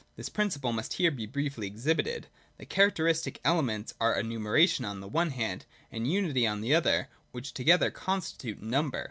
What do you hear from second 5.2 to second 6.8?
hand, and Unity on the 102.] NUMBER. 191